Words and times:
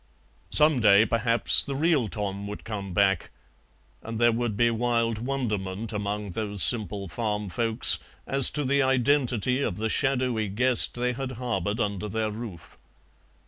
Some 0.49 0.79
day 0.79 1.05
perhaps 1.05 1.61
the 1.61 1.75
real 1.75 2.07
Tom 2.09 2.47
would 2.47 2.63
come 2.63 2.91
back, 2.91 3.29
and 4.01 4.17
there 4.17 4.31
would 4.31 4.57
be 4.57 4.71
wild 4.71 5.19
wonderment 5.19 5.93
among 5.93 6.31
those 6.31 6.63
simple 6.63 7.07
farm 7.07 7.49
folks 7.49 7.99
as 8.25 8.49
to 8.49 8.63
the 8.65 8.81
identity 8.81 9.61
of 9.61 9.77
the 9.77 9.89
shadowy 9.89 10.47
guest 10.47 10.95
they 10.95 11.13
had 11.13 11.33
harboured 11.33 11.79
under 11.79 12.09
their 12.09 12.31
roof. 12.31 12.79